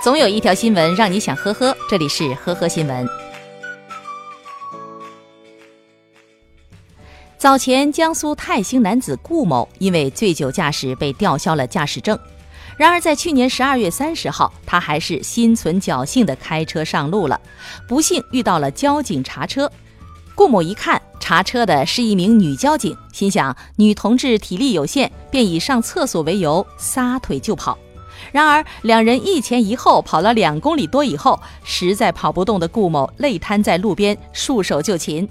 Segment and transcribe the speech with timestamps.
[0.00, 3.06] 总有一条新闻让你想呵呵，这里是呵呵新闻。
[7.36, 12.16] 早前，江苏泰兴男子顾某因为醉酒驾驶被吊销了驾驶证。
[12.76, 17.40] 然而，在去年十二月三十号，他还是心存侥幸的开车上路了，
[17.88, 19.70] 不幸遇到了交警查车。
[20.36, 27.76] 顾某一看查车的是一名女交警，心想女同志体力有限，便以上厕所为由撒腿就跑。
[28.32, 35.28] 然而，两人一前一后跑了两公里多以后，实在跑不动的顾某累瘫在路边，束手就擒。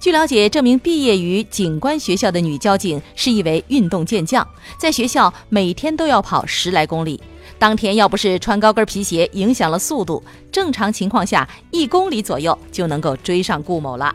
[0.00, 4.46] 据了解，这名毕业于警官学校的女交警是一位运动健将，
[4.78, 7.20] 在学校每天都要跑十来公里。
[7.58, 14.14] 当天要不是穿高跟皮鞋影响了速度，正常情况下一公里左右就能够追上顾某了。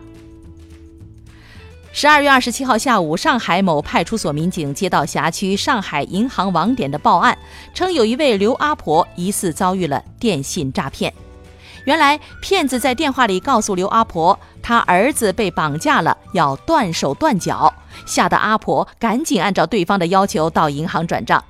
[1.95, 7.37] 十二月二十七号下午，上海某派出所民警接到辖区上海银行网点的报案，
[7.71, 11.13] 称有一位刘阿婆疑似遭遇了电信诈骗。
[11.85, 17.71] 原来，骗子在电话里告诉刘阿婆，她儿子被绑架了，要断手断脚，
[18.07, 21.43] 吓得阿婆赶紧按照对方的要求到银行转账。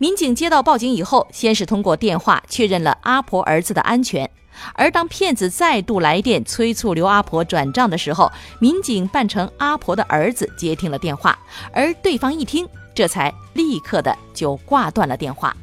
[0.00, 4.30] 民警接到报警以后，先是通过电话确认了阿婆儿子的安全，
[4.72, 11.38] 而当骗子再度来电催促刘阿婆转账的时候，民警扮成阿婆的儿子接听了电话，
[11.70, 15.54] 而对方一听，这才立刻的就挂断了电话。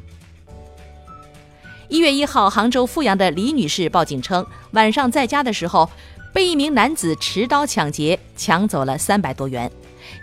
[1.88, 5.90] 一月一号，杭州富阳的李女士报警称，晚上在家的时候，
[6.32, 9.70] 被一名男子持刀抢劫，抢走了三百多元。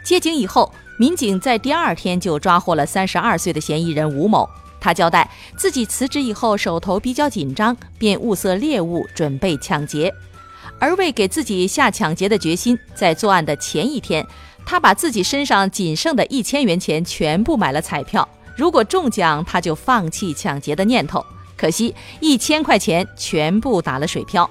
[0.04, 4.50] 接警以后，民警在第二天就抓获了三十二岁的嫌疑人吴某。
[4.80, 10.14] 他交代，自己辞职以后手头比较紧张，便物色猎物准备抢劫。
[10.80, 14.26] 而为给自己下抢劫的决心，在作案的前一天，
[14.66, 21.26] 他把自己身上仅剩的一千元钱全部买了彩票，如果中奖，他就放弃抢劫的念头。
[21.58, 24.48] 可惜一千块钱全部打了水漂。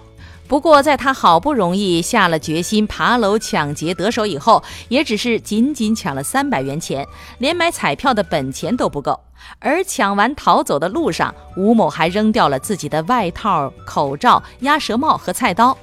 [0.46, 7.06] 不过，在他好不容易下了决心爬楼抢劫得手以后，也只是仅仅抢了三百元钱，
[7.38, 9.18] 连买彩票的本钱都不够。
[9.58, 15.76] 而抢完逃走的路上，吴某还扔掉了自己的外套、口罩、鸭舌帽和菜刀，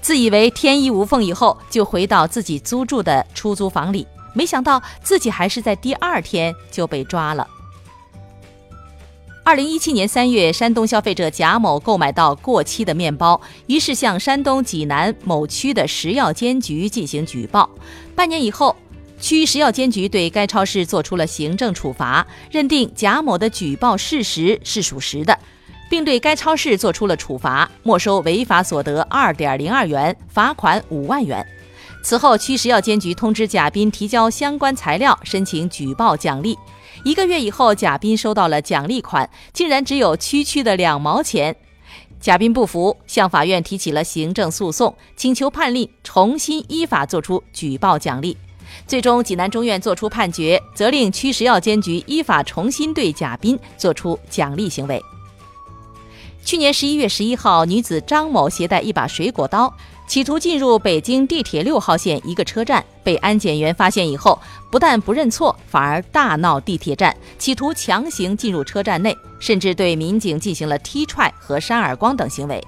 [0.00, 7.46] 自以为天衣无缝以后，就回到自己租住的出租房里，没想到自己还是在第二天就被抓了。
[9.46, 17.70] 二零一七年三月，山东消费者贾某购买到过期的面包，于是向山东济南某区的食药监局进行举报。
[18.16, 18.74] 半年以后，
[19.20, 25.38] 区食药监局对该超市作出了行政处罚，认定贾某的举报事实是属实的，
[25.88, 31.46] 并对该超市作出了处罚，没收违法所得二点零二元，罚款五万元。
[32.06, 36.56] 此后，区食药监局通知贾斌提交相关材料，申请举报奖励。
[37.02, 41.56] 一个月以后，贾斌收到了奖励款，竟然只有区区的两毛钱。
[42.20, 48.36] 贾斌不服，向法院提起了行政诉讼，请求判令重新依法作出举报奖励。
[48.86, 55.02] 最终，济南中院作出判决，责令区食药监局依法重新对贾斌作出奖励行为。
[56.46, 59.74] 去年十一月十一号，女子张某携带一把水果刀。
[60.06, 64.40] 企图进入北京地铁六号线一个车站，被安检员发现以后，
[64.70, 72.64] 不但不认错，反而大闹地铁站，企图强行进入车站内，甚至对民警进行了踢踹和扇耳光等行为。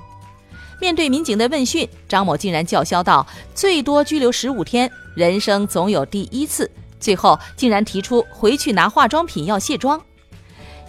[0.80, 3.24] 面对民警的问讯，张某竟然叫嚣道
[3.54, 6.68] ：“最多拘留十五天，人生总有第一次。”
[6.98, 10.02] 最后竟然提出回去拿化妆品要卸妆。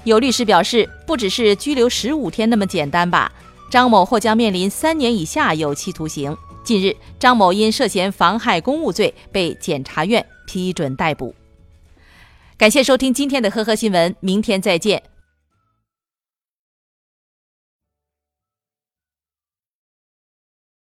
[0.04, 3.32] 有律师表示，不只是拘留十五天那么简单吧。
[3.70, 6.36] 张某或将面临三年以下有期徒刑。
[6.64, 11.36] 近日，张某因涉嫌妨害公务罪被检察院批准逮捕。
[12.58, 15.02] 感谢收听今天的呵呵新闻，明天再见。